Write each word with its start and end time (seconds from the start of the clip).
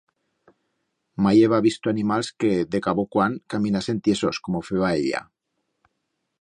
Mai 1.25 1.33
heba 1.41 1.59
visto 1.65 1.91
animals 1.91 2.31
que, 2.43 2.51
de 2.77 2.81
cabo 2.87 3.05
cuan, 3.17 3.37
caminasen 3.55 4.01
tiesos, 4.09 4.41
como 4.47 4.67
feba 4.71 4.93
ella. 5.03 5.23